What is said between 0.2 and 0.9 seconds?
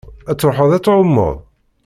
Ad truḥeḍ ad